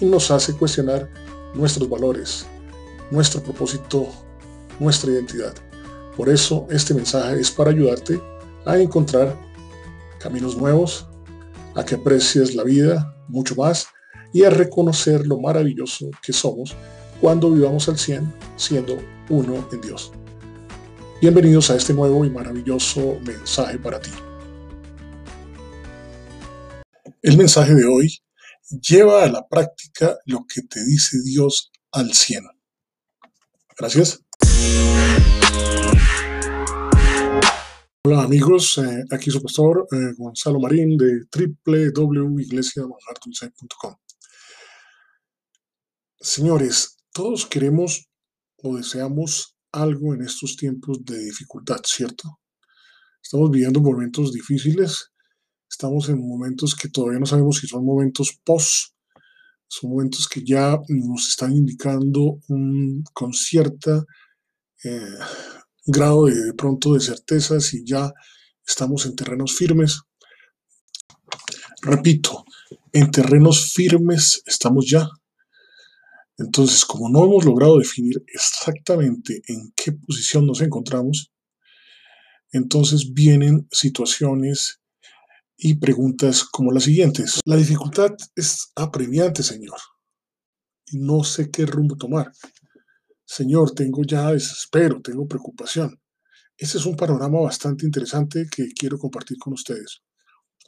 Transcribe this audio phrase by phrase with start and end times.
[0.01, 1.09] y nos hace cuestionar
[1.55, 2.45] nuestros valores,
[3.13, 4.09] nuestro propósito,
[4.81, 5.55] nuestra identidad.
[6.17, 8.21] Por eso este mensaje es para ayudarte
[8.67, 9.54] a encontrar
[10.25, 11.07] caminos nuevos,
[11.75, 13.89] a que aprecies la vida mucho más
[14.33, 16.75] y a reconocer lo maravilloso que somos
[17.21, 18.97] cuando vivamos al 100 siendo
[19.29, 20.13] uno en Dios.
[21.21, 24.11] Bienvenidos a este nuevo y maravilloso mensaje para ti.
[27.21, 28.19] El mensaje de hoy
[28.81, 32.45] lleva a la práctica lo que te dice Dios al 100.
[33.77, 34.23] Gracias.
[38.07, 41.25] Hola amigos, eh, aquí su pastor eh, Gonzalo Marín de
[41.65, 43.95] www.iglesiamanjartulce.com.
[46.21, 48.11] Señores, todos queremos
[48.63, 52.41] o deseamos algo en estos tiempos de dificultad, ¿cierto?
[53.23, 55.11] Estamos viviendo momentos difíciles,
[55.67, 58.93] estamos en momentos que todavía no sabemos si son momentos post,
[59.67, 64.05] son momentos que ya nos están indicando un, con cierta
[64.85, 65.19] eh,
[65.87, 68.13] grado de, pronto de certeza si ya
[68.67, 70.01] estamos en terrenos firmes.
[71.83, 72.45] Repito,
[72.93, 75.09] en terrenos firmes estamos ya.
[76.39, 81.31] Entonces, como no hemos logrado definir exactamente en qué posición nos encontramos,
[82.51, 84.81] entonces vienen situaciones
[85.57, 87.41] y preguntas como las siguientes.
[87.45, 89.79] La dificultad es apremiante, Señor,
[90.93, 92.33] no sé qué rumbo tomar.
[93.25, 96.01] Señor, tengo ya desespero, tengo preocupación.
[96.57, 100.03] Ese es un panorama bastante interesante que quiero compartir con ustedes.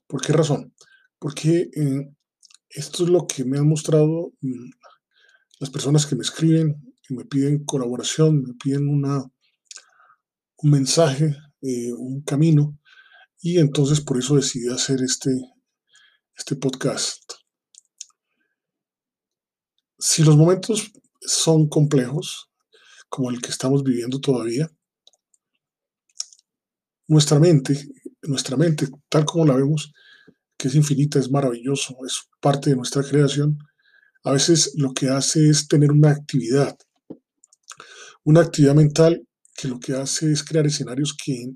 [0.06, 0.74] ¿Por qué razón?
[1.18, 2.14] Porque eh,
[2.70, 4.70] esto es lo que me han mostrado mm,
[5.60, 9.22] las personas que me escriben y me piden colaboración, me piden una,
[10.58, 12.78] un mensaje, eh, un camino,
[13.40, 15.30] y entonces por eso decidí hacer este,
[16.36, 17.22] este podcast.
[19.98, 22.50] Si los momentos son complejos,
[23.08, 24.70] como el que estamos viviendo todavía,
[27.08, 27.88] nuestra mente,
[28.22, 29.92] nuestra mente, tal como la vemos,
[30.56, 33.58] que es infinita, es maravilloso, es parte de nuestra creación,
[34.24, 36.76] a veces lo que hace es tener una actividad,
[38.24, 41.52] una actividad mental que lo que hace es crear escenarios que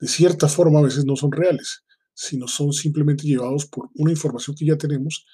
[0.00, 4.56] de cierta forma a veces no son reales, sino son simplemente llevados por una información
[4.56, 5.26] que ya tenemos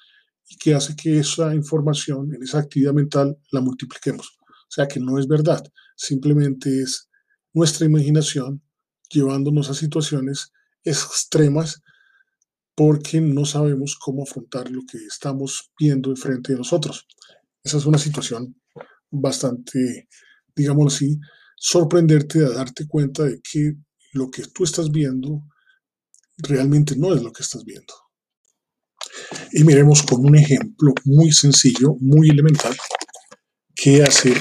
[0.47, 4.37] y que hace que esa información en esa actividad mental la multipliquemos.
[4.39, 5.63] O sea que no es verdad,
[5.95, 7.09] simplemente es
[7.53, 8.61] nuestra imaginación
[9.09, 10.51] llevándonos a situaciones
[10.83, 11.81] extremas
[12.75, 17.05] porque no sabemos cómo afrontar lo que estamos viendo enfrente de nosotros.
[17.63, 18.59] Esa es una situación
[19.11, 20.07] bastante,
[20.55, 21.19] digámoslo así,
[21.55, 23.75] sorprenderte a darte cuenta de que
[24.13, 25.43] lo que tú estás viendo
[26.37, 27.93] realmente no es lo que estás viendo.
[29.51, 32.75] Y miremos con un ejemplo muy sencillo, muy elemental,
[33.75, 34.37] qué hacer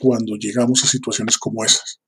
[0.00, 2.00] cuando llegamos a situaciones como esas.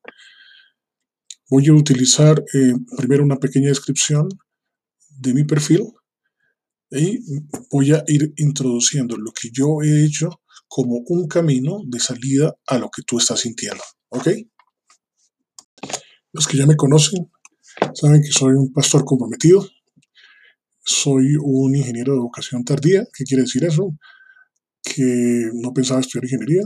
[1.51, 4.29] Voy a utilizar eh, primero una pequeña descripción
[5.09, 5.93] de mi perfil
[6.91, 7.21] y
[7.71, 12.79] voy a ir introduciendo lo que yo he hecho como un camino de salida a
[12.79, 13.83] lo que tú estás sintiendo.
[14.09, 14.29] ¿Ok?
[16.33, 17.31] Los que ya me conocen
[17.95, 19.67] saben que soy un pastor comprometido,
[20.85, 23.07] soy un ingeniero de vocación tardía.
[23.15, 23.97] ¿Qué quiere decir eso?
[24.83, 26.63] Que no pensaba estudiar ingeniería,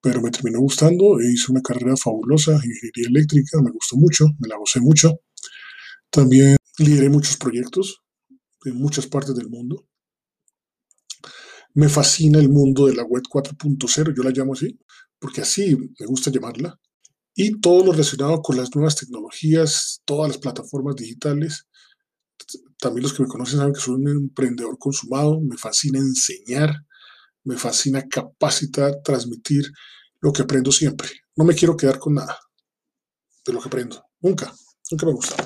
[0.00, 4.48] pero me terminó gustando e hice una carrera fabulosa, ingeniería eléctrica, me gustó mucho, me
[4.48, 5.20] la gocé mucho.
[6.10, 8.02] También lideré muchos proyectos
[8.64, 9.88] en muchas partes del mundo.
[11.74, 14.78] Me fascina el mundo de la web 4.0, yo la llamo así,
[15.18, 16.78] porque así me gusta llamarla.
[17.34, 21.66] Y todo lo relacionado con las nuevas tecnologías, todas las plataformas digitales.
[22.78, 26.74] También los que me conocen saben que soy un emprendedor consumado, me fascina enseñar,
[27.44, 29.64] me fascina capacitar, transmitir
[30.20, 31.08] lo que aprendo siempre.
[31.36, 32.38] No me quiero quedar con nada
[33.44, 34.02] de lo que aprendo.
[34.20, 34.52] Nunca,
[34.90, 35.36] nunca me gusta.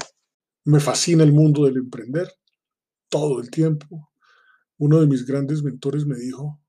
[0.64, 2.32] Me fascina el mundo del emprender
[3.08, 4.10] todo el tiempo.
[4.78, 6.60] Uno de mis grandes mentores me dijo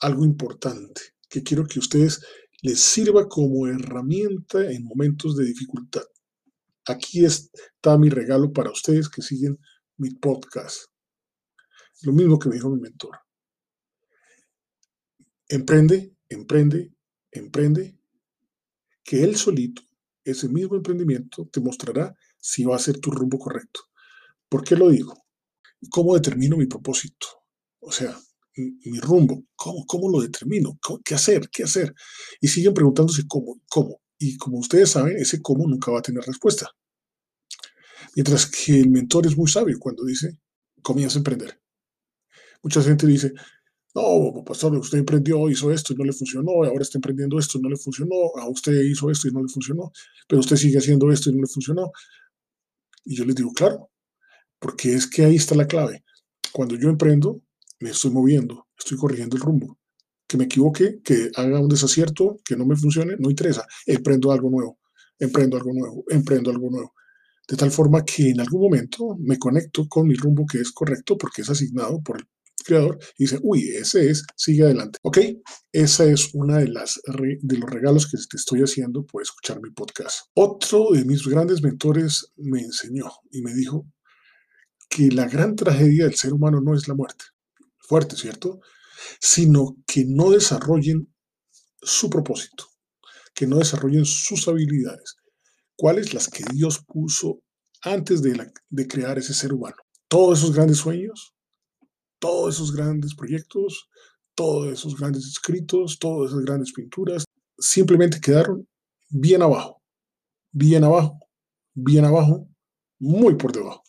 [0.00, 2.20] algo importante que quiero que ustedes
[2.62, 6.04] les sirva como herramienta en momentos de dificultad.
[6.86, 9.58] Aquí está mi regalo para ustedes que siguen
[9.96, 10.86] mi podcast.
[12.02, 13.18] Lo mismo que me dijo mi mentor.
[15.48, 16.92] Emprende, emprende,
[17.30, 17.98] emprende,
[19.02, 19.82] que él solito,
[20.24, 23.80] ese mismo emprendimiento, te mostrará si va a ser tu rumbo correcto.
[24.48, 25.14] ¿Por qué lo digo?
[25.90, 27.26] ¿Cómo determino mi propósito?
[27.80, 28.18] O sea,
[28.56, 30.78] mi rumbo, ¿cómo, cómo lo determino?
[31.04, 31.48] ¿Qué hacer?
[31.50, 31.94] ¿Qué hacer?
[32.40, 34.00] Y siguen preguntándose cómo, cómo.
[34.26, 36.70] Y como ustedes saben, ese cómo nunca va a tener respuesta.
[38.16, 40.38] Mientras que el mentor es muy sabio cuando dice,
[40.80, 41.60] comienza a emprender.
[42.62, 43.34] Mucha gente dice,
[43.94, 47.60] no, pastor, usted emprendió, hizo esto y no le funcionó, ahora está emprendiendo esto y
[47.60, 49.92] no le funcionó, a usted hizo esto y no le funcionó,
[50.26, 51.92] pero usted sigue haciendo esto y no le funcionó.
[53.04, 53.90] Y yo les digo, claro,
[54.58, 56.02] porque es que ahí está la clave.
[56.50, 57.42] Cuando yo emprendo,
[57.78, 59.78] me estoy moviendo, estoy corrigiendo el rumbo.
[60.26, 63.66] Que me equivoque, que haga un desacierto, que no me funcione, no interesa.
[63.86, 64.78] Emprendo algo nuevo,
[65.18, 66.94] emprendo algo nuevo, emprendo algo nuevo.
[67.46, 71.18] De tal forma que en algún momento me conecto con mi rumbo que es correcto
[71.18, 72.26] porque es asignado por el
[72.64, 74.98] creador y dice, uy, ese es, sigue adelante.
[75.02, 75.18] Ok,
[75.70, 79.70] esa es una de las de los regalos que te estoy haciendo por escuchar mi
[79.70, 80.26] podcast.
[80.34, 83.86] Otro de mis grandes mentores me enseñó y me dijo
[84.88, 87.24] que la gran tragedia del ser humano no es la muerte,
[87.78, 88.60] fuerte, ¿cierto?
[89.20, 91.12] Sino que no desarrollen
[91.80, 92.66] su propósito,
[93.34, 95.16] que no desarrollen sus habilidades.
[95.76, 96.14] ¿Cuáles?
[96.14, 97.40] Las que Dios puso
[97.82, 99.76] antes de, de crear ese ser humano.
[100.08, 101.34] Todos esos grandes sueños,
[102.18, 103.88] todos esos grandes proyectos,
[104.34, 107.24] todos esos grandes escritos, todas esas grandes pinturas,
[107.58, 108.66] simplemente quedaron
[109.10, 109.82] bien abajo,
[110.52, 111.18] bien abajo,
[111.74, 112.48] bien abajo,
[112.98, 113.82] muy por debajo.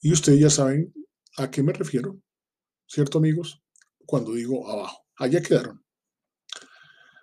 [0.00, 0.92] Y ustedes ya saben
[1.36, 2.18] a qué me refiero,
[2.86, 3.62] ¿cierto amigos?
[4.06, 5.84] Cuando digo abajo, allá quedaron.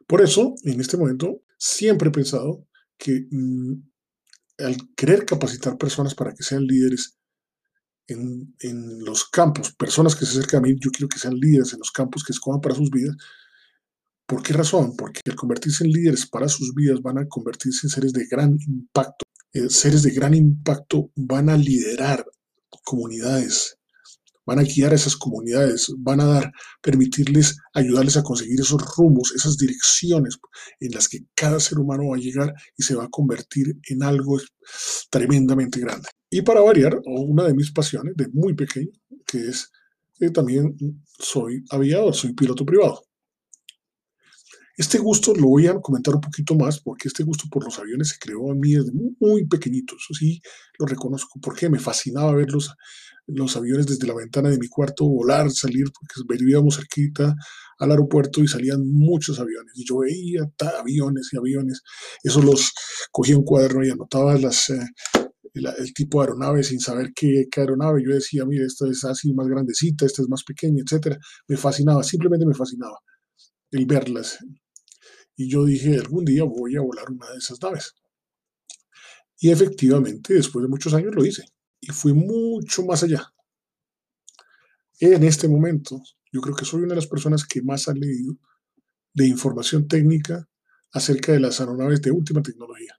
[0.08, 3.74] Por eso, en este momento, siempre he pensado que mm,
[4.60, 7.18] al querer capacitar personas para que sean líderes
[8.08, 11.74] en, en, los campos, personas que se acercan a mí, yo quiero que sean líderes
[11.74, 13.16] en los campos que escojan para sus vidas.
[14.26, 14.96] ¿Por qué razón?
[14.96, 18.58] Porque al convertirse en líderes para sus vidas van a convertirse en seres de gran
[18.68, 19.26] impacto.
[19.54, 22.26] Eh, seres de gran impacto van a liderar
[22.84, 23.78] comunidades,
[24.46, 26.52] van a guiar a esas comunidades, van a dar,
[26.82, 30.38] permitirles, ayudarles a conseguir esos rumbos, esas direcciones
[30.80, 34.04] en las que cada ser humano va a llegar y se va a convertir en
[34.04, 34.40] algo
[35.10, 36.08] tremendamente grande.
[36.30, 38.92] Y para variar, una de mis pasiones de muy pequeño,
[39.26, 39.72] que es
[40.16, 40.76] que también
[41.20, 43.04] soy aviador, soy piloto privado.
[44.76, 48.10] Este gusto lo voy a comentar un poquito más porque este gusto por los aviones
[48.10, 49.96] se creó en mí desde muy pequeñito.
[49.96, 50.42] Eso sí,
[50.80, 52.48] lo reconozco porque me fascinaba ver
[53.28, 57.36] los, aviones desde la ventana de mi cuarto volar, salir, porque vivíamos cerquita
[57.80, 59.74] al aeropuerto y salían muchos aviones.
[59.76, 60.42] Y yo veía
[60.80, 61.82] aviones y aviones.
[62.24, 62.72] Eso los
[63.12, 64.80] cogía un cuaderno y anotaba las, eh,
[65.54, 68.04] el, tipo de aeronave sin saber qué, qué, aeronave.
[68.06, 71.18] Yo decía, mire, esta es así más grandecita, esta es más pequeña, etcétera.
[71.48, 73.00] Me fascinaba, simplemente me fascinaba
[73.72, 74.40] el verlas.
[75.36, 77.94] Y yo dije, algún día voy a volar una de esas naves.
[79.40, 81.44] Y efectivamente, después de muchos años lo hice.
[81.86, 83.34] Y fui mucho más allá.
[85.02, 86.02] En este momento,
[86.32, 88.38] yo creo que soy una de las personas que más ha leído
[89.14, 90.48] de información técnica
[90.94, 92.98] acerca de las aeronaves de última tecnología.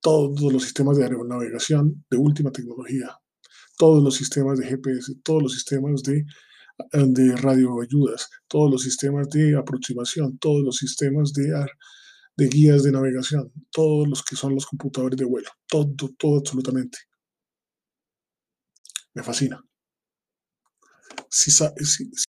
[0.00, 3.18] Todos los sistemas de aeronavegación de última tecnología,
[3.76, 6.24] todos los sistemas de GPS, todos los sistemas de
[6.92, 11.52] de radioayudas, todos los sistemas de aproximación, todos los sistemas de,
[12.36, 16.98] de guías de navegación, todos los que son los computadores de vuelo, todo, todo absolutamente.
[19.14, 19.64] Me fascina.
[21.28, 21.50] Si,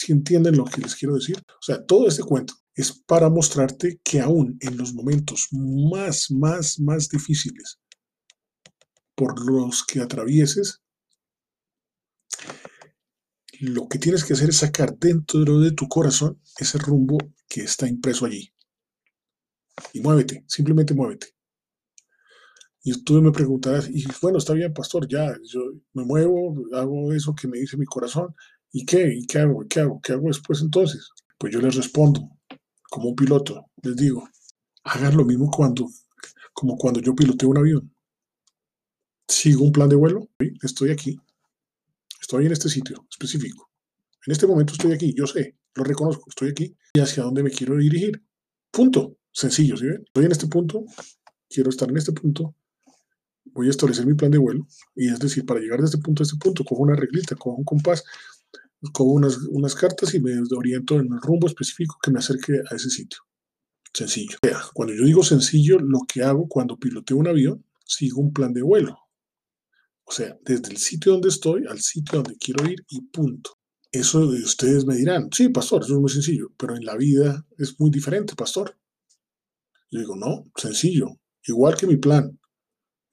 [0.09, 4.21] entienden lo que les quiero decir, o sea, todo este cuento es para mostrarte que
[4.21, 7.79] aún en los momentos más, más, más difíciles
[9.15, 10.83] por los que atravieses,
[13.61, 17.87] lo que tienes que hacer es sacar dentro de tu corazón ese rumbo que está
[17.87, 18.53] impreso allí.
[19.93, 21.35] Y muévete, simplemente muévete.
[22.85, 25.61] Y tú me preguntarás, y bueno, está bien, pastor, ya, yo
[25.95, 28.35] me muevo, hago eso que me dice mi corazón,
[28.73, 29.13] ¿y qué?
[29.15, 29.65] ¿Y qué hago?
[29.69, 30.01] ¿Qué hago?
[30.03, 31.09] ¿Qué hago después entonces?
[31.39, 32.29] Pues yo les respondo,
[32.91, 34.29] como un piloto, les digo,
[34.85, 35.89] hagan lo mismo cuando,
[36.53, 37.95] como cuando yo piloteo un avión.
[39.27, 40.29] Sigo un plan de vuelo,
[40.63, 41.19] estoy aquí,
[42.25, 43.71] Estoy en este sitio específico.
[44.27, 47.51] En este momento estoy aquí, yo sé, lo reconozco, estoy aquí y hacia dónde me
[47.51, 48.25] quiero dirigir.
[48.71, 49.19] Punto.
[49.31, 50.03] Sencillo, ¿sí ven?
[50.07, 50.87] Estoy en este punto,
[51.51, 52.55] quiero estar en este punto,
[53.47, 56.23] voy a establecer mi plan de vuelo y es decir, para llegar de este punto
[56.23, 58.05] a este punto, cojo una reglita, cojo un compás,
[58.93, 62.75] cojo unas, unas cartas y me oriento en el rumbo específico que me acerque a
[62.75, 63.19] ese sitio.
[63.93, 64.39] Sencillo.
[64.73, 68.63] Cuando yo digo sencillo, lo que hago cuando piloteo un avión, sigo un plan de
[68.63, 68.99] vuelo.
[70.05, 73.59] O sea, desde el sitio donde estoy al sitio donde quiero ir y punto.
[73.91, 77.47] Eso de ustedes me dirán, sí, pastor, eso es muy sencillo, pero en la vida
[77.57, 78.77] es muy diferente, pastor.
[79.91, 82.37] Yo digo, no, sencillo, igual que mi plan,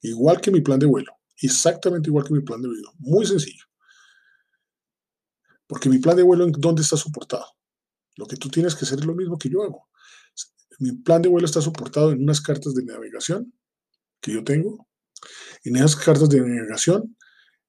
[0.02, 3.64] igual que mi plan de vuelo, exactamente igual que mi plan de vuelo, muy sencillo.
[5.66, 7.46] Porque mi plan de vuelo, ¿en dónde está soportado?
[8.16, 9.88] Lo que tú tienes que hacer es lo mismo que yo hago.
[10.78, 13.52] Mi plan de vuelo está soportado en unas cartas de navegación
[14.20, 14.86] que yo tengo.
[15.64, 17.16] En esas cartas de navegación,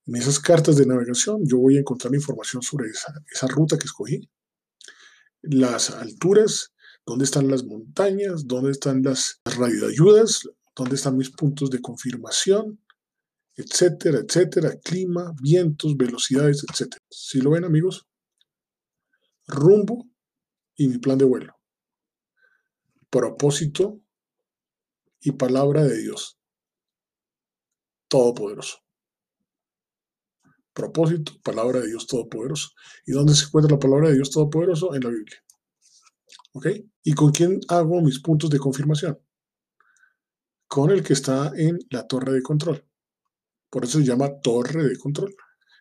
[0.05, 3.85] en esas cartas de navegación, yo voy a encontrar información sobre esa, esa ruta que
[3.85, 4.29] escogí,
[5.41, 6.73] las alturas,
[7.05, 12.79] dónde están las montañas, dónde están las radioayudas, dónde están mis puntos de confirmación,
[13.55, 17.03] etcétera, etcétera, clima, vientos, velocidades, etcétera.
[17.09, 18.07] ¿Sí lo ven, amigos?
[19.47, 20.09] Rumbo
[20.75, 21.53] y mi plan de vuelo.
[23.09, 24.01] Propósito
[25.21, 26.39] y palabra de Dios.
[28.07, 28.77] Todopoderoso.
[30.73, 32.69] Propósito, palabra de Dios Todopoderoso.
[33.05, 34.95] ¿Y dónde se encuentra la palabra de Dios Todopoderoso?
[34.95, 35.37] En la Biblia.
[36.53, 36.67] ¿Ok?
[37.03, 39.19] ¿Y con quién hago mis puntos de confirmación?
[40.73, 42.83] Con el que está en la torre de control.
[43.69, 45.35] Por eso se llama torre de control.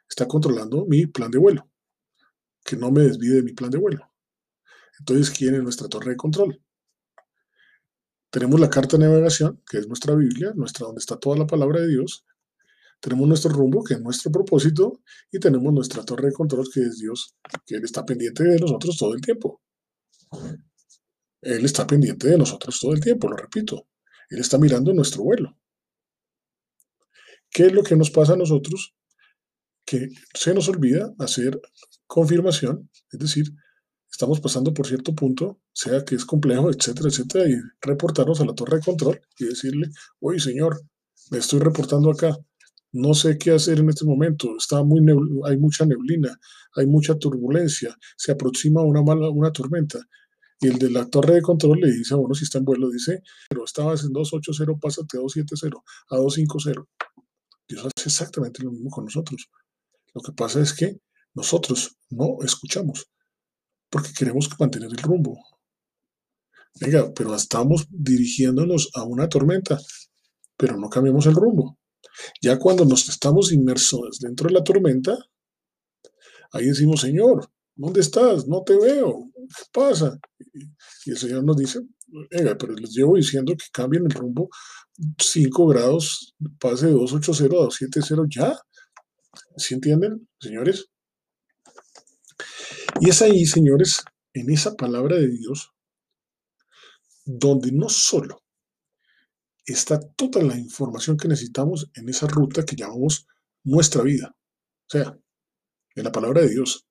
[0.07, 1.71] Está controlando mi plan de vuelo.
[2.63, 4.13] Que no me desvíe de mi plan de vuelo.
[4.99, 6.63] Entonces, ¿quién es nuestra torre de control?
[8.29, 11.81] Tenemos la carta de navegación, que es nuestra Biblia, nuestra donde está toda la palabra
[11.81, 12.27] de Dios.
[13.01, 16.99] Tenemos nuestro rumbo, que es nuestro propósito, y tenemos nuestra torre de control, que es
[16.99, 17.35] Dios,
[17.65, 19.63] que Él está pendiente de nosotros todo el tiempo.
[21.41, 23.87] Él está pendiente de nosotros todo el tiempo, lo repito.
[24.33, 25.59] Él está mirando nuestro vuelo.
[27.51, 28.95] ¿Qué es lo que nos pasa a nosotros?
[29.85, 31.61] Que se nos olvida hacer
[32.07, 33.45] confirmación, es decir,
[34.11, 38.55] estamos pasando por cierto punto, sea que es complejo, etcétera, etcétera, y reportarnos a la
[38.55, 39.89] torre de control y decirle,
[40.21, 40.81] oye señor,
[41.31, 42.35] me estoy reportando acá,
[42.93, 45.03] no sé qué hacer en este momento, está muy
[45.45, 46.39] hay mucha neblina,
[46.75, 49.99] hay mucha turbulencia, se aproxima una mala, una tormenta.
[50.63, 52.89] Y el de la torre de control le dice a uno si está en vuelo,
[52.89, 55.77] dice, pero estabas en 280, pásate a 270,
[56.11, 56.89] a 250.
[57.69, 59.49] Dios hace exactamente lo mismo con nosotros.
[60.15, 61.01] Lo que pasa es que
[61.35, 63.09] nosotros no escuchamos
[63.91, 65.37] porque queremos mantener el rumbo.
[66.81, 69.79] Venga, pero estamos dirigiéndonos a una tormenta,
[70.57, 71.77] pero no cambiamos el rumbo.
[72.41, 75.19] Ya cuando nos estamos inmersos dentro de la tormenta,
[76.53, 78.47] ahí decimos, Señor, ¿dónde estás?
[78.47, 79.31] No te veo.
[79.35, 80.19] ¿Qué pasa?
[81.05, 81.81] Y el Señor nos dice,
[82.31, 84.49] venga, pero les llevo diciendo que cambien el rumbo
[85.19, 88.59] 5 grados, pase de 280 a 270 ya.
[89.57, 90.87] ¿Sí entienden, señores?
[93.01, 94.03] Y es ahí, señores,
[94.35, 95.71] en esa palabra de Dios,
[97.25, 98.43] donde no solo
[99.65, 103.27] está toda la información que necesitamos en esa ruta que llamamos
[103.65, 104.35] nuestra vida.
[104.35, 105.17] O sea,
[105.95, 106.87] en la palabra de Dios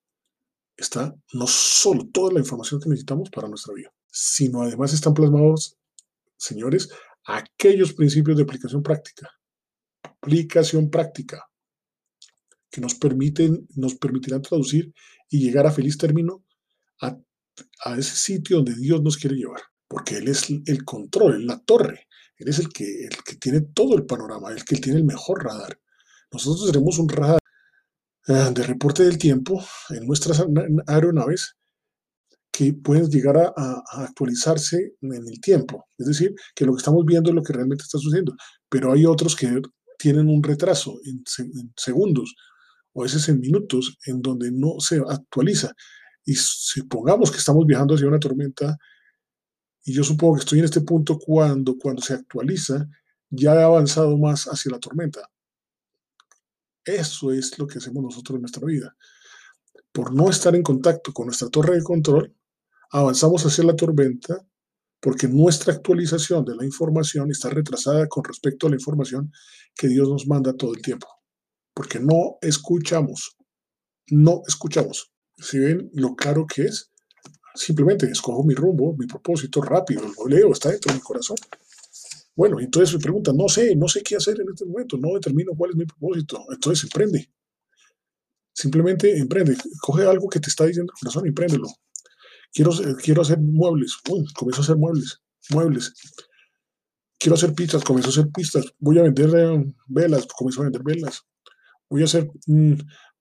[0.81, 5.77] está no solo toda la información que necesitamos para nuestra vida, sino además están plasmados,
[6.37, 6.89] señores,
[7.25, 9.29] aquellos principios de aplicación práctica.
[10.03, 11.47] Aplicación práctica
[12.69, 14.93] que nos permiten, nos permitirán traducir
[15.29, 16.43] y llegar a feliz término
[17.01, 17.17] a,
[17.97, 22.07] ese sitio donde Dios nos quiere llevar, porque Él es el control, la torre,
[22.41, 25.43] él es el que, el que tiene todo el panorama, el que tiene el mejor
[25.43, 25.79] radar.
[26.31, 27.40] Nosotros tenemos un radar
[28.27, 30.43] de reporte del tiempo en nuestras
[30.87, 31.55] aeronaves
[32.51, 35.85] que pueden llegar a, actualizarse en el tiempo.
[35.97, 38.35] Es decir, que lo que estamos viendo es lo que realmente está sucediendo.
[38.69, 39.61] Pero hay otros que
[39.97, 42.35] tienen un retraso en, en segundos
[42.93, 45.73] o a veces en minutos en donde no se actualiza.
[46.25, 48.77] Y supongamos que estamos viajando hacia una tormenta
[49.83, 52.87] y yo supongo que estoy en este punto cuando, cuando se actualiza,
[53.29, 55.21] ya ha avanzado más hacia la tormenta.
[56.85, 58.95] Eso es lo que hacemos nosotros en nuestra vida.
[59.91, 62.35] Por no estar en contacto con nuestra torre de control,
[62.91, 64.45] avanzamos hacia la tormenta
[64.99, 69.31] porque nuestra actualización de la información está retrasada con respecto a la información
[69.75, 71.07] que Dios nos manda todo el tiempo.
[71.73, 73.35] Porque no escuchamos.
[74.07, 75.11] No escuchamos.
[75.37, 76.91] Si ven lo claro que es,
[77.53, 81.37] Simplemente escojo mi rumbo, mi propósito rápido, lo leo, está dentro de mi corazón.
[82.35, 85.51] Bueno, entonces me pregunta, no sé, no sé qué hacer en este momento, no determino
[85.55, 86.43] cuál es mi propósito.
[86.51, 87.29] Entonces emprende.
[88.53, 89.57] Simplemente emprende.
[89.81, 91.67] Coge algo que te está diciendo el corazón y empréndelo.
[92.53, 92.71] Quiero,
[93.01, 93.97] quiero hacer muebles.
[94.09, 95.21] Uy, comienzo a hacer muebles.
[95.51, 95.93] Muebles.
[97.17, 97.83] Quiero hacer pistas.
[97.83, 98.65] Comienzo a hacer pistas.
[98.79, 100.27] Voy a vender eh, velas.
[100.27, 101.21] Comienzo a vender velas.
[101.89, 102.29] Voy a hacer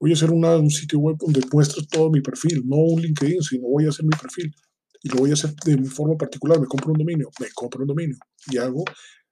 [0.01, 3.69] voy a hacer un sitio web donde muestro todo mi perfil, no un LinkedIn, sino
[3.69, 4.53] voy a hacer mi perfil.
[5.03, 6.61] Y lo voy a hacer de mi forma particular.
[6.61, 8.17] Me compro un dominio, me compro un dominio
[8.51, 8.85] y hago,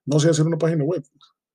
[0.06, 1.04] no sé hacer una página web.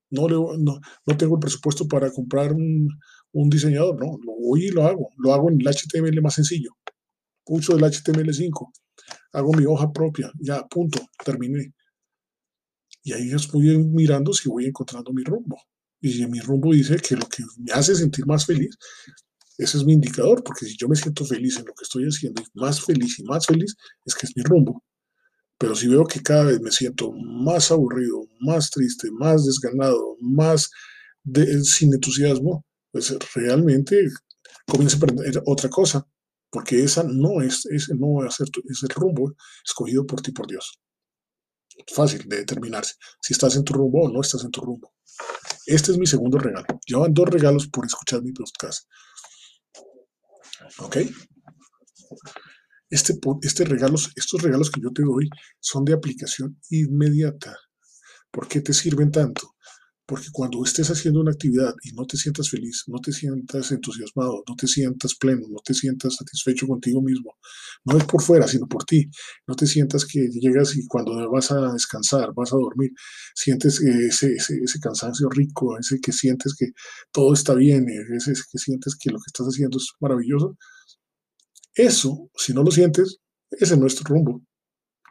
[0.09, 2.87] No, le, no, no tengo el presupuesto para comprar un,
[3.31, 5.09] un diseñador, no, lo voy y lo hago.
[5.17, 6.71] Lo hago en el HTML más sencillo.
[7.45, 8.71] Uso el HTML5.
[9.33, 11.73] Hago mi hoja propia, ya, punto, terminé.
[13.03, 15.57] Y ahí voy mirando si voy encontrando mi rumbo.
[15.99, 18.77] Y mi rumbo dice que lo que me hace sentir más feliz,
[19.57, 22.41] ese es mi indicador, porque si yo me siento feliz en lo que estoy haciendo,
[22.55, 24.83] más feliz y más feliz, es que es mi rumbo.
[25.57, 30.69] Pero si veo que cada vez me siento más aburrido, más triste, más desganado, más
[31.63, 34.07] sin entusiasmo, pues realmente
[34.67, 36.05] comienza a aprender otra cosa,
[36.49, 39.33] porque esa no es, ese no va a ser es el rumbo
[39.65, 40.79] escogido por ti por Dios.
[41.93, 44.93] Fácil de determinarse si estás en tu rumbo o no estás en tu rumbo.
[45.65, 46.67] Este es mi segundo regalo.
[46.85, 48.87] Llevan dos regalos por escuchar mi podcast.
[50.79, 50.97] ¿Ok?
[52.89, 55.29] Este, este regalos, estos regalos que yo te doy
[55.59, 57.57] son de aplicación inmediata.
[58.29, 59.52] ¿Por qué te sirven tanto?
[60.05, 64.43] Porque cuando estés haciendo una actividad y no te sientas feliz, no te sientas entusiasmado,
[64.47, 67.37] no te sientas pleno, no te sientas satisfecho contigo mismo,
[67.85, 69.09] no es por fuera, sino por ti,
[69.47, 72.91] no te sientas que llegas y cuando vas a descansar, vas a dormir,
[73.33, 76.71] sientes ese, ese, cansancio rico, ese que sientes que
[77.11, 80.57] todo está bien, ese que sientes que lo que estás haciendo es maravilloso.
[81.75, 83.19] Eso, si no lo sientes,
[83.51, 84.41] ese es nuestro rumbo.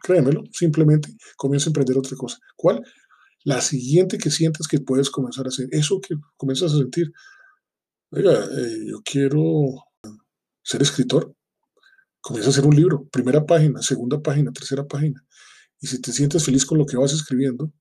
[0.03, 2.37] Créemelo, simplemente comienza a emprender otra cosa.
[2.55, 2.83] ¿Cuál?
[3.43, 7.11] La siguiente que sientes que puedes comenzar a hacer, eso que comienzas a sentir,
[8.11, 9.43] oiga, eh, yo quiero
[10.63, 11.35] ser escritor,
[12.21, 15.25] comienza a hacer un libro, primera página, segunda página, tercera página,
[15.79, 17.73] y si te sientes feliz con lo que vas escribiendo,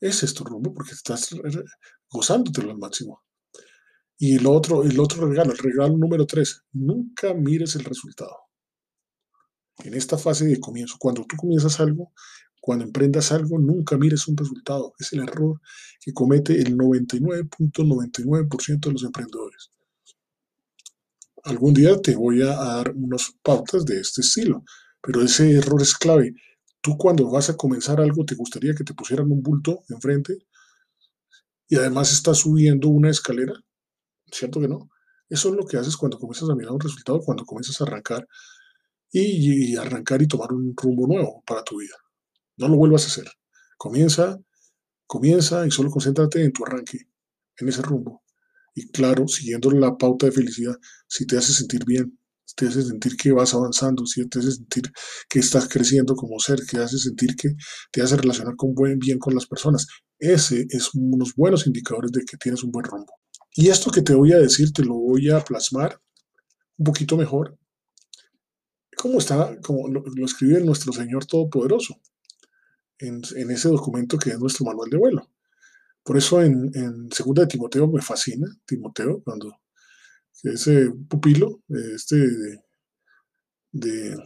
[0.00, 1.28] ese es tu rumbo porque estás
[2.10, 3.22] gozándotelo al máximo.
[4.16, 8.36] Y el otro, el otro regalo, el regalo número tres, nunca mires el resultado.
[9.84, 12.12] En esta fase de comienzo, cuando tú comienzas algo,
[12.68, 14.92] cuando emprendas algo, nunca mires un resultado.
[14.98, 15.58] Es el error
[16.02, 19.70] que comete el 99.99% de los emprendedores.
[21.44, 24.64] Algún día te voy a dar unas pautas de este estilo,
[25.00, 26.34] pero ese error es clave.
[26.82, 30.36] Tú cuando vas a comenzar algo, te gustaría que te pusieran un bulto enfrente
[31.68, 33.54] y además estás subiendo una escalera.
[34.30, 34.90] ¿Cierto que no?
[35.30, 38.28] Eso es lo que haces cuando comienzas a mirar un resultado, cuando comienzas a arrancar
[39.10, 41.94] y arrancar y tomar un rumbo nuevo para tu vida.
[42.58, 43.26] No lo vuelvas a hacer.
[43.76, 44.38] Comienza,
[45.06, 46.98] comienza y solo concéntrate en tu arranque,
[47.56, 48.24] en ese rumbo.
[48.74, 50.74] Y claro, siguiendo la pauta de felicidad,
[51.06, 54.50] si te hace sentir bien, si te hace sentir que vas avanzando, si te hace
[54.50, 54.90] sentir
[55.28, 57.54] que estás creciendo como ser, que te hace sentir que
[57.92, 59.86] te hace relacionar con buen bien con las personas,
[60.18, 63.14] ese es unos buenos indicadores de que tienes un buen rumbo.
[63.52, 66.00] Y esto que te voy a decir te lo voy a plasmar
[66.76, 67.56] un poquito mejor,
[68.96, 72.00] como está, como lo, lo escribe nuestro Señor Todopoderoso
[72.98, 75.30] en, ese documento que es nuestro manual de vuelo.
[76.02, 79.56] Por eso en, en Segunda de Timoteo me fascina, Timoteo, cuando
[80.42, 82.16] ese pupilo, este
[83.72, 84.16] de,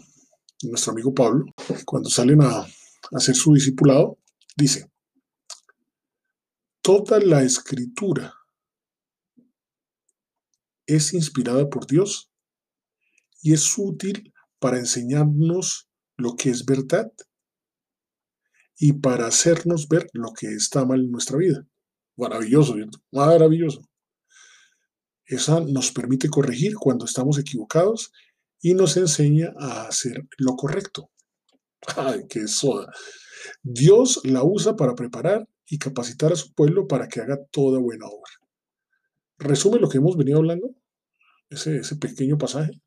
[0.63, 1.47] nuestro amigo Pablo,
[1.85, 2.69] cuando salen a, a
[3.13, 4.19] hacer su discipulado,
[4.57, 4.91] dice,
[6.83, 8.35] toda la escritura
[10.87, 12.31] es inspirada por Dios
[13.41, 17.11] y es útil para enseñarnos lo que es verdad
[18.85, 21.65] y para hacernos ver lo que está mal en nuestra vida.
[22.17, 22.99] Maravilloso, ¿cierto?
[23.13, 23.81] Maravilloso.
[25.25, 28.11] Esa nos permite corregir cuando estamos equivocados
[28.61, 31.13] y nos enseña a hacer lo correcto.
[31.97, 32.93] ¡Ay, qué soda!
[33.63, 38.07] Dios la usa para preparar y capacitar a su pueblo para que haga toda buena
[38.07, 38.33] obra.
[39.39, 40.75] ¿Resume lo que hemos venido hablando?
[41.49, 42.83] Ese, ese pequeño pasaje.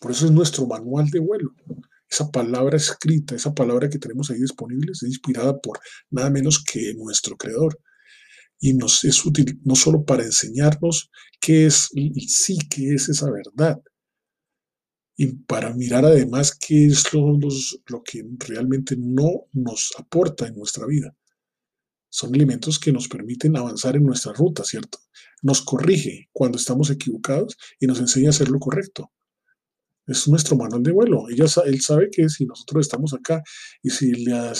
[0.00, 1.50] Por eso es nuestro manual de vuelo
[2.10, 5.78] esa palabra escrita, esa palabra que tenemos ahí disponible, es inspirada por
[6.10, 7.78] nada menos que nuestro Creador.
[8.58, 11.90] Y nos es útil no solo para enseñarnos qué es
[12.28, 13.80] sí, qué es esa verdad,
[15.16, 17.38] y para mirar además qué es lo,
[17.86, 21.14] lo que realmente no nos aporta en nuestra vida.
[22.08, 24.98] Son elementos que nos permiten avanzar en nuestra ruta, ¿cierto?
[25.42, 29.12] Nos corrige cuando estamos equivocados y nos enseña a hacer lo correcto
[30.10, 31.28] es nuestro manual de vuelo.
[31.28, 33.42] Ella, él sabe que si nosotros estamos acá
[33.82, 34.52] y si la,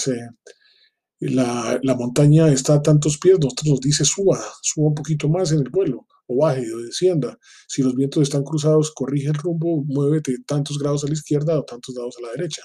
[1.21, 5.61] la, montaña está a tantos pies, nosotros nos dice suba, suba un poquito más en
[5.61, 7.39] el vuelo, o baje o descienda.
[7.67, 11.65] Si los vientos están cruzados, corrige el rumbo, muévete tantos grados a la izquierda o
[11.65, 12.63] tantos grados a la derecha.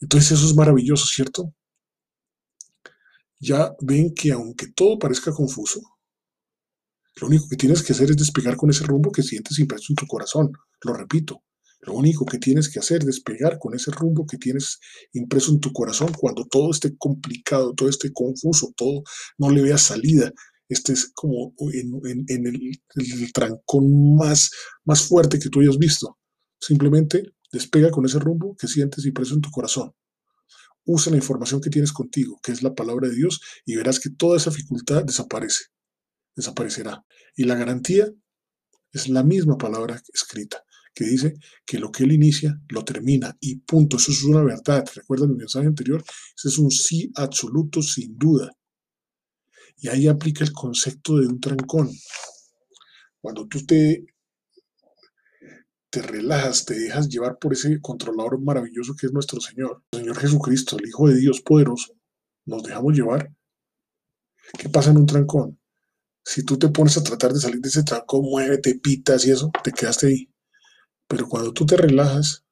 [0.00, 1.54] Entonces eso es maravilloso, ¿cierto?
[3.38, 5.80] Ya ven que aunque todo parezca confuso,
[7.20, 9.96] lo único que tienes que hacer es despegar con ese rumbo que sientes impreso en
[9.96, 10.52] tu corazón.
[10.82, 11.42] Lo repito,
[11.82, 14.78] lo único que tienes que hacer es despegar con ese rumbo que tienes
[15.12, 19.02] impreso en tu corazón cuando todo esté complicado, todo esté confuso, todo
[19.36, 20.32] no le veas salida,
[20.68, 24.50] estés como en, el, trancón más,
[24.84, 26.18] más fuerte que tú hayas visto.
[26.60, 29.92] Simplemente despega con ese rumbo que sientes impreso en tu corazón.
[30.84, 34.10] usa la información que tienes contigo, que es la palabra de Dios, y verás que
[34.10, 35.66] toda esa dificultad desaparece,
[36.36, 37.04] desaparecerá.
[37.36, 38.08] Y la garantía
[38.92, 40.62] es la misma palabra escrita,
[40.94, 43.96] que dice que lo que él inicia, lo termina, y punto.
[43.96, 44.84] Eso es una verdad.
[44.94, 46.02] Recuerda mi mensaje anterior,
[46.36, 48.50] ese es un sí absoluto, sin duda.
[49.78, 51.90] Y ahí aplica el concepto de un trancón.
[53.20, 54.04] Cuando tú te,
[55.90, 60.18] te relajas, te dejas llevar por ese controlador maravilloso que es nuestro Señor, el Señor
[60.18, 61.94] Jesucristo, el Hijo de Dios poderoso,
[62.46, 63.32] nos dejamos llevar.
[64.58, 65.58] ¿Qué pasa en un trancón?
[66.24, 69.50] Si tú te pones a tratar de salir de ese trancón, muévete, pitas y eso,
[69.64, 70.31] te quedaste ahí.
[71.12, 72.42] Pero cuando tú te relajas,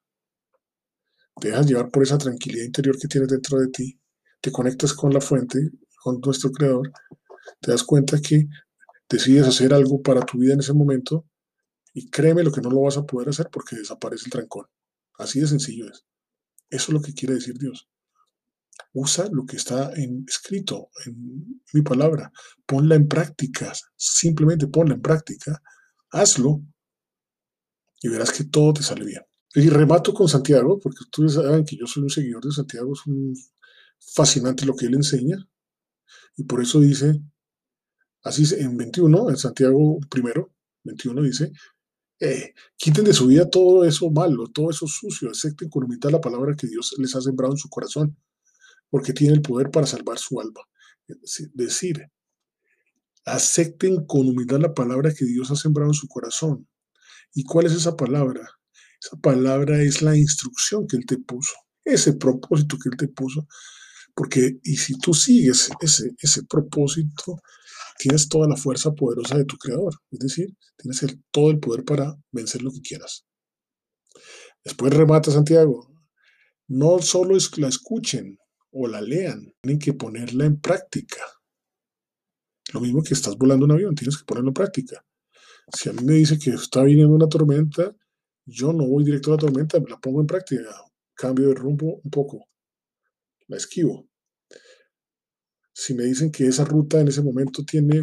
[1.40, 3.99] te dejas llevar por esa tranquilidad interior que tienes dentro de ti,
[4.38, 6.92] te conectas con la fuente, con nuestro creador,
[7.59, 8.49] te das cuenta que
[9.09, 11.25] decides hacer algo para tu vida en ese momento
[11.94, 14.66] y créeme lo que no lo vas a poder hacer porque desaparece el trancón.
[15.16, 16.05] Así de sencillo es.
[16.68, 17.88] Eso es lo que quiere decir Dios.
[18.92, 19.90] Usa lo que está
[20.27, 22.31] escrito en mi palabra.
[22.66, 23.73] Ponla en práctica.
[23.96, 25.62] Simplemente ponla en práctica.
[26.11, 26.61] Hazlo
[28.01, 29.23] y verás que todo te sale bien.
[29.55, 32.93] Y remato con Santiago, porque ustedes saben que yo soy un seguidor de Santiago.
[32.93, 33.35] Es un
[33.99, 35.37] fascinante lo que él enseña.
[36.37, 37.21] Y por eso dice,
[38.23, 40.53] Así en 21, en Santiago primero,
[40.85, 41.53] 21 dice,
[42.21, 46.21] eh, quiten de su vida todo eso malo, todo eso sucio, acepten con humildad la
[46.21, 48.17] palabra que Dios les ha sembrado en su corazón,
[48.91, 50.61] porque tiene el poder para salvar su alma.
[51.09, 52.11] Es decir,
[53.25, 56.69] acepten con humildad la palabra que Dios ha sembrado en su corazón.
[57.35, 58.49] ¿Y cuál es esa palabra?
[59.03, 63.47] Esa palabra es la instrucción que Él te puso, ese propósito que Él te puso.
[64.14, 67.40] Porque, y si tú sigues ese, ese propósito,
[67.99, 69.95] tienes toda la fuerza poderosa de tu creador.
[70.11, 73.25] Es decir, tienes todo el poder para vencer lo que quieras.
[74.64, 75.88] Después remata Santiago.
[76.69, 78.38] No solo es la escuchen
[78.71, 81.23] o la lean, tienen que ponerla en práctica.
[82.73, 85.05] Lo mismo que estás volando un avión, tienes que ponerlo en práctica.
[85.73, 87.95] Si a mí me dice que está viniendo una tormenta,
[88.45, 90.71] yo no voy directo a la tormenta, la pongo en práctica,
[91.15, 92.49] cambio de rumbo un poco,
[93.49, 94.11] la esquivo
[95.81, 98.01] si me dicen que esa ruta en ese momento tiene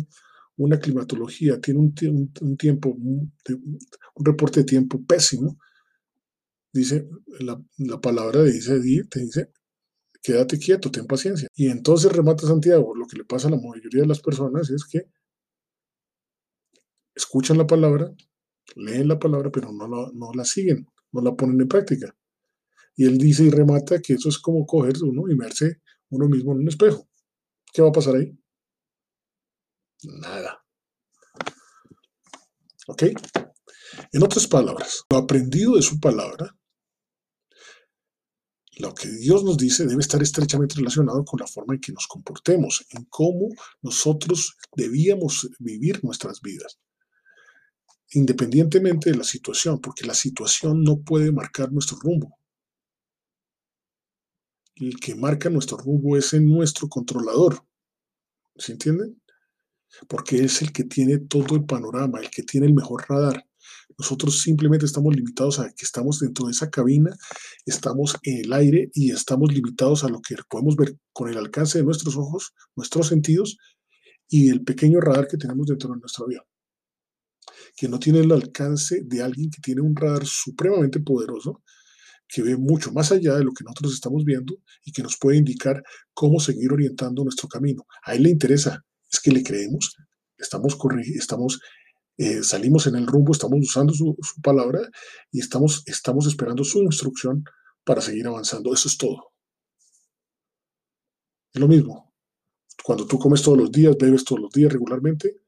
[0.56, 1.94] una climatología, tiene un,
[2.58, 3.32] tiempo, un,
[4.16, 5.60] reporte de tiempo pésimo,
[6.74, 7.08] dice,
[7.40, 9.52] la, palabra dice, te dice,
[10.24, 11.48] quédate quieto, ten paciencia.
[11.54, 14.84] Y entonces remata Santiago, lo que le pasa a la mayoría de las personas es
[14.84, 15.04] que
[17.18, 18.14] escuchan la palabra,
[18.76, 22.16] leen la palabra, pero no la, no la siguen, no la ponen en práctica.
[22.96, 26.54] Y él dice y remata que eso es como cogerse uno y verse uno mismo
[26.54, 27.08] en un espejo.
[27.74, 28.38] ¿Qué va a pasar ahí?
[30.04, 30.64] Nada.
[32.88, 33.04] ¿Ok?
[34.14, 36.56] En otras palabras, lo aprendido de su palabra,
[38.80, 42.08] lo que Dios nos dice debe estar estrechamente relacionado con la forma en que nos
[42.08, 43.50] comportemos, en cómo
[43.82, 46.80] nosotros debíamos vivir nuestras vidas,
[48.12, 52.38] independientemente de la situación, porque la situación no puede marcar nuestro rumbo
[54.80, 57.64] el que marca nuestro rumbo es nuestro controlador.
[58.56, 59.22] ¿Se entienden?
[60.08, 63.46] Porque es el que tiene todo el panorama, el que tiene el mejor radar.
[63.98, 67.16] Nosotros simplemente estamos limitados a que estamos dentro de esa cabina,
[67.66, 71.80] estamos en el aire y estamos limitados a lo que podemos ver con el alcance
[71.80, 73.58] de nuestros ojos, nuestros sentidos
[74.30, 76.44] y el pequeño radar que tenemos dentro de nuestro avión,
[77.76, 81.64] que no tiene el alcance de alguien que tiene un radar supremamente poderoso
[82.28, 85.38] que ve mucho más allá de lo que nosotros estamos viendo y que nos puede
[85.38, 85.82] indicar
[86.14, 87.86] cómo seguir orientando nuestro camino.
[88.04, 89.96] A él le interesa, es que le creemos,
[90.38, 90.78] estamos,
[91.16, 91.60] estamos
[92.18, 94.82] eh, salimos en el rumbo, estamos usando su, palabra
[95.32, 97.44] y estamos, estamos esperando su instrucción
[97.84, 98.74] para seguir avanzando.
[98.74, 99.32] Eso es todo.
[101.54, 102.14] Es lo mismo.
[102.84, 105.42] Cuando tú comes todos los días, bebes todos los días regularmente,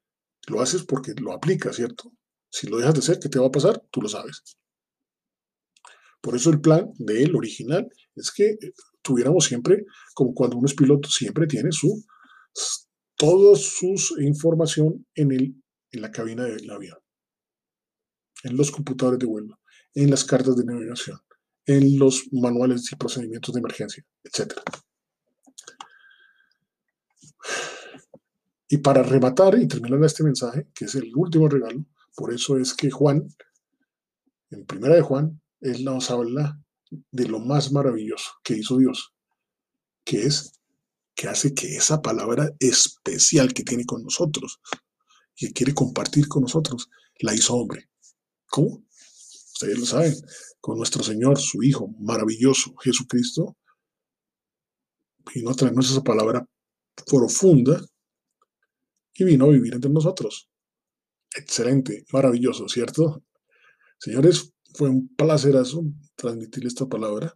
[0.48, 2.12] lo haces porque lo aplicas, ¿cierto?
[2.52, 3.84] Si lo dejas de hacer, ¿qué te va a pasar?
[3.92, 4.44] Tú lo sabes.
[6.22, 10.68] Por eso el plan de él original es que eh, tuviéramos siempre, como cuando uno
[10.68, 12.04] es piloto, siempre tiene su,
[13.16, 15.56] toda su información en, el,
[15.92, 16.98] en la cabina del avión,
[18.44, 19.60] en los computadores de vuelo,
[19.94, 21.20] en las cartas de navegación,
[21.66, 24.54] en los manuales y procedimientos de emergencia, etc.
[28.72, 31.84] Y para rematar y terminar este mensaje, que es el último regalo,
[32.16, 33.28] por eso es que Juan,
[34.52, 36.62] en primera de Juan, él nos habla
[37.12, 39.16] de lo más maravilloso que hizo Dios,
[40.06, 40.54] que es
[41.16, 44.60] que hace que esa palabra especial que tiene con nosotros,
[45.36, 46.90] que quiere compartir con nosotros,
[47.22, 47.90] la hizo hombre.
[48.48, 48.84] ¿Cómo?
[49.54, 50.14] Ustedes lo saben,
[50.62, 53.58] con nuestro Señor, su Hijo maravilloso, Jesucristo,
[55.34, 56.48] vino a traernos esa palabra
[57.08, 57.82] profunda
[59.20, 60.50] y vino a vivir entre nosotros.
[61.36, 63.24] Excelente, maravilloso, ¿cierto?
[64.00, 65.84] Señores, fue un placerazo
[66.16, 67.36] transmitir esta palabra.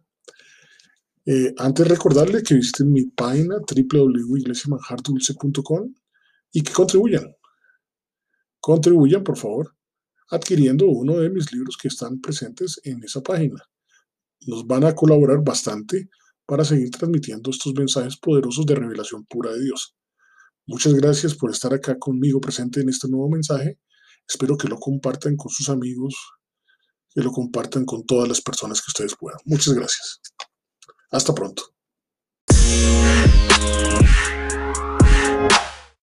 [1.26, 5.94] Eh, antes recordarle que visiten mi página www.iglesiamanjardulce.com
[6.52, 7.34] y que contribuyan.
[8.60, 9.76] Contribuyan, por favor,
[10.30, 13.62] adquiriendo uno de mis libros que están presentes en esa página.
[14.46, 16.08] Nos van a colaborar bastante
[16.46, 19.96] para seguir transmitiendo estos mensajes poderosos de revelación pura de Dios.
[20.66, 23.78] Muchas gracias por estar acá conmigo presente en este nuevo mensaje.
[24.26, 26.14] Espero que lo compartan con sus amigos,
[27.14, 29.38] que lo compartan con todas las personas que ustedes puedan.
[29.44, 30.20] Muchas gracias.
[31.10, 31.74] Hasta pronto.